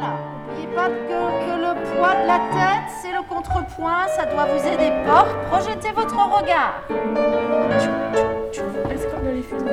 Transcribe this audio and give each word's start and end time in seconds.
Voilà. 0.00 0.16
N'oubliez 0.48 0.68
pas 0.74 0.88
que, 0.88 1.20
que 1.44 1.54
le 1.60 1.72
poids 1.94 2.14
de 2.22 2.26
la 2.26 2.38
tête, 2.52 2.88
c'est 3.02 3.12
le 3.12 3.22
contrepoint, 3.28 4.06
ça 4.16 4.24
doit 4.24 4.46
vous 4.46 4.66
aider 4.66 4.90
fort. 5.06 5.26
Projetez 5.50 5.92
votre 5.92 6.14
regard. 6.14 6.82
Est-ce 8.90 9.06
qu'on 9.06 9.26
a 9.26 9.32
les 9.32 9.42
fils 9.42 9.62
de 9.62 9.70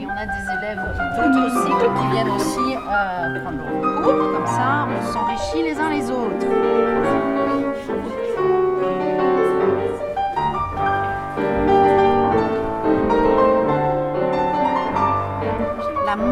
Et 0.00 0.06
on 0.06 0.16
a 0.16 0.26
des 0.26 0.44
élèves 0.58 0.82
d'autres 1.16 1.50
cycles 1.64 1.90
qui 1.98 2.06
viennent 2.12 2.30
aussi 2.30 2.76
euh, 2.76 3.40
prendre 3.42 3.58
leur 3.58 4.02
cours. 4.02 4.32
Comme 4.32 4.46
ça, 4.46 4.88
on 4.88 5.12
s'enrichit 5.12 5.62
les 5.62 5.78
uns 5.78 5.90
les 5.90 6.10
autres. 6.10 6.63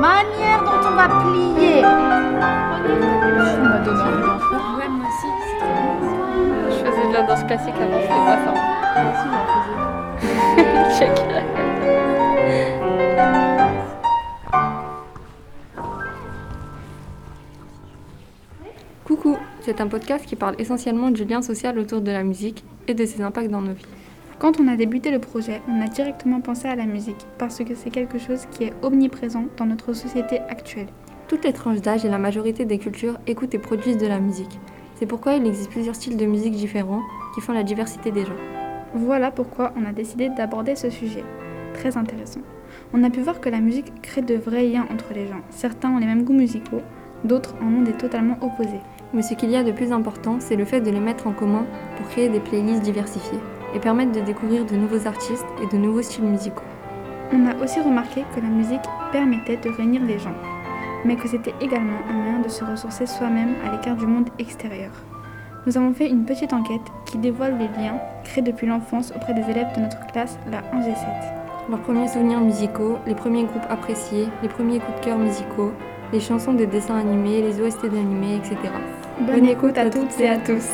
Manière 0.03 0.65
dont 0.65 0.83
on 0.85 0.95
va 0.97 1.07
plier. 1.23 1.79
Tu 1.79 1.85
m'as 3.63 3.79
donné 3.85 4.01
envie 4.03 4.23
d'en 4.27 4.39
faire. 4.41 4.65
Ouais, 4.77 4.89
moi 4.89 5.07
aussi. 5.07 5.31
Je 6.71 6.79
faisais 6.85 7.07
de 7.09 7.13
la 7.13 7.23
danse 7.23 7.45
classique 7.45 7.79
avant, 7.81 8.01
je 8.01 8.07
fais 8.09 8.23
pas 8.29 8.39
ça. 8.45 8.53
Moi 9.03 9.13
aussi. 10.89 11.07
Coucou, 19.05 19.37
c'est 19.61 19.81
un 19.81 19.87
podcast 19.87 20.27
qui 20.27 20.35
parle 20.35 20.57
essentiellement 20.59 21.11
du 21.11 21.25
lien 21.25 21.43
social 21.43 21.79
autour 21.79 22.01
de 22.01 22.11
la 22.11 22.25
musique 22.25 22.65
et 22.89 22.95
de 22.95 23.07
ses 23.07 23.23
impacts 23.23 23.51
dans 23.51 23.63
nos 23.63 23.75
vies. 23.75 23.87
Quand 24.43 24.59
on 24.59 24.67
a 24.67 24.75
débuté 24.75 25.13
le 25.13 25.21
projet, 25.21 25.63
on 25.69 25.81
a 25.81 25.87
directement 25.87 26.41
pensé 26.41 26.67
à 26.67 26.75
la 26.75 26.85
musique 26.85 27.29
parce 27.39 27.63
que 27.63 27.77
c'est 27.77 27.91
quelque 27.91 28.19
chose 28.19 28.49
qui 28.51 28.65
est 28.65 28.73
omniprésent 28.83 29.45
dans 29.57 29.67
notre 29.67 29.93
société 29.93 30.41
actuelle. 30.49 30.89
Toutes 31.29 31.45
les 31.45 31.53
tranches 31.53 31.81
d'âge 31.81 32.05
et 32.05 32.09
la 32.09 32.19
majorité 32.19 32.65
des 32.65 32.79
cultures 32.79 33.21
écoutent 33.29 33.55
et 33.55 33.61
produisent 33.61 33.99
de 33.99 34.07
la 34.09 34.19
musique. 34.19 34.59
C'est 34.97 35.07
pourquoi 35.07 35.35
il 35.35 35.47
existe 35.47 35.71
plusieurs 35.71 35.95
styles 35.95 36.17
de 36.17 36.27
musique 36.27 36.57
différents 36.57 37.03
qui 37.37 37.41
font 37.41 37.53
la 37.53 37.63
diversité 37.63 38.11
des 38.11 38.25
gens. 38.25 38.35
Voilà 38.95 39.31
pourquoi 39.31 39.73
on 39.77 39.87
a 39.89 39.93
décidé 39.93 40.29
d'aborder 40.29 40.75
ce 40.75 40.91
sujet. 40.91 41.23
Très 41.75 41.97
intéressant. 41.97 42.41
On 42.93 43.05
a 43.05 43.11
pu 43.11 43.21
voir 43.21 43.41
que 43.41 43.49
la 43.49 43.61
musique 43.61 44.03
crée 44.03 44.23
de 44.23 44.35
vrais 44.35 44.67
liens 44.67 44.89
entre 44.93 45.15
les 45.15 45.29
gens. 45.29 45.43
Certains 45.51 45.91
ont 45.91 45.99
les 45.99 46.07
mêmes 46.07 46.25
goûts 46.25 46.33
musicaux, 46.33 46.83
d'autres 47.23 47.55
en 47.63 47.73
ont 47.73 47.83
des 47.83 47.93
totalement 47.93 48.39
opposés. 48.41 48.81
Mais 49.15 49.23
ce 49.23 49.35
qu'il 49.35 49.53
y 49.53 49.57
a 49.57 49.63
de 49.63 49.71
plus 49.71 49.93
important, 49.93 50.39
c'est 50.41 50.57
le 50.57 50.65
fait 50.65 50.81
de 50.81 50.91
les 50.91 50.99
mettre 50.99 51.29
en 51.29 51.33
commun 51.33 51.65
pour 51.97 52.09
créer 52.09 52.29
des 52.29 52.41
playlists 52.41 52.83
diversifiées 52.83 53.39
et 53.75 53.79
permettre 53.79 54.13
de 54.13 54.21
découvrir 54.21 54.65
de 54.65 54.77
nouveaux 54.77 55.07
artistes 55.07 55.47
et 55.63 55.67
de 55.75 55.81
nouveaux 55.81 56.03
styles 56.03 56.25
musicaux. 56.25 56.63
On 57.33 57.47
a 57.47 57.65
aussi 57.65 57.81
remarqué 57.81 58.25
que 58.35 58.41
la 58.41 58.49
musique 58.49 58.83
permettait 59.11 59.57
de 59.57 59.71
réunir 59.71 60.03
les 60.05 60.19
gens, 60.19 60.35
mais 61.05 61.17
que 61.17 61.29
c'était 61.29 61.55
également 61.61 61.99
un 62.09 62.13
moyen 62.13 62.41
de 62.41 62.49
se 62.49 62.65
ressourcer 62.65 63.07
soi-même 63.07 63.55
à 63.67 63.73
l'écart 63.73 63.97
du 63.97 64.07
monde 64.07 64.29
extérieur. 64.39 64.91
Nous 65.67 65.79
avons 65.79 65.95
fait 65.95 66.11
une 66.11 66.25
petite 66.25 66.53
enquête 66.53 66.83
qui 67.07 67.19
dévoile 67.19 67.57
les 67.57 67.69
liens 67.81 67.99
créés 68.25 68.43
depuis 68.43 68.67
l'enfance 68.67 69.13
auprès 69.15 69.33
des 69.33 69.49
élèves 69.49 69.75
de 69.77 69.83
notre 69.83 70.05
classe, 70.09 70.39
la 70.51 70.59
1G7. 70.77 70.97
Leurs 71.71 71.81
premiers 71.81 72.09
souvenirs 72.09 72.41
musicaux, 72.41 72.99
les 73.07 73.15
premiers 73.15 73.45
groupes 73.45 73.67
appréciés, 73.71 74.27
les 74.43 74.49
premiers 74.49 74.81
coups 74.81 74.99
de 75.01 75.05
cœur 75.05 75.19
musicaux, 75.19 75.73
les 76.13 76.21
chansons 76.21 76.53
de 76.53 76.65
dessins 76.65 76.99
animés, 76.99 77.41
les 77.41 77.61
OST 77.61 77.83
d'animés, 77.85 78.37
etc. 78.37 78.57
Bonne 79.21 79.47
écoute 79.47 79.79
à 79.79 79.89
toutes 79.89 80.19
et 80.21 80.29
à 80.29 80.39
tous. 80.39 80.69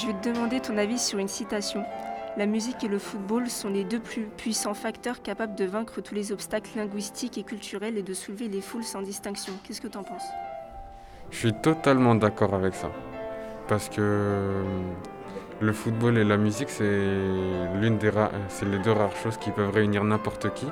Je 0.00 0.06
vais 0.06 0.12
te 0.12 0.28
demander 0.28 0.60
ton 0.60 0.78
avis 0.78 0.98
sur 0.98 1.18
une 1.18 1.26
citation. 1.26 1.82
La 2.36 2.46
musique 2.46 2.84
et 2.84 2.88
le 2.88 3.00
football 3.00 3.48
sont 3.48 3.68
les 3.68 3.82
deux 3.82 3.98
plus 3.98 4.26
puissants 4.36 4.74
facteurs 4.74 5.22
capables 5.22 5.56
de 5.56 5.64
vaincre 5.64 6.00
tous 6.00 6.14
les 6.14 6.30
obstacles 6.30 6.70
linguistiques 6.76 7.36
et 7.36 7.42
culturels 7.42 7.98
et 7.98 8.02
de 8.02 8.14
soulever 8.14 8.46
les 8.46 8.60
foules 8.60 8.84
sans 8.84 9.02
distinction. 9.02 9.52
Qu'est-ce 9.64 9.80
que 9.80 9.88
t'en 9.88 10.04
penses? 10.04 10.28
Je 11.32 11.38
suis 11.38 11.52
totalement 11.52 12.14
d'accord 12.14 12.54
avec 12.54 12.76
ça. 12.76 12.92
Parce 13.66 13.88
que 13.88 13.96
euh, 13.98 14.62
le 15.60 15.72
football 15.72 16.16
et 16.16 16.24
la 16.24 16.36
musique, 16.36 16.70
c'est 16.70 16.84
l'une 17.80 17.98
des 17.98 18.12
c'est 18.50 18.66
les 18.66 18.78
deux 18.78 18.92
rares 18.92 19.16
choses 19.16 19.36
qui 19.36 19.50
peuvent 19.50 19.74
réunir 19.74 20.04
n'importe 20.04 20.54
qui, 20.54 20.66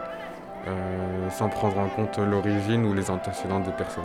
euh, 0.69 1.31
sans 1.31 1.48
prendre 1.48 1.78
en 1.78 1.88
compte 1.88 2.16
l'origine 2.19 2.84
ou 2.84 2.94
les 2.94 3.10
antécédents 3.10 3.60
des 3.60 3.72
personnes. 3.72 4.04